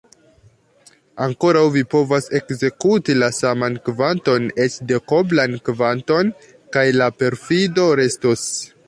Ankoraŭ 1.25 1.61
vi 1.75 1.83
povas 1.91 2.29
ekzekuti 2.39 3.15
la 3.23 3.29
saman 3.41 3.77
kvanton, 3.91 4.47
eĉ 4.65 4.79
dekoblan 4.93 5.57
kvanton, 5.69 6.33
kaj 6.77 6.87
la 7.01 7.11
perfido 7.23 7.87
restos. 8.05 8.49